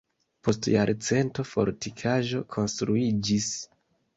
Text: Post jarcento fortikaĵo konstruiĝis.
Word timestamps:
Post 0.45 0.69
jarcento 0.75 1.45
fortikaĵo 1.51 2.43
konstruiĝis. 2.57 3.53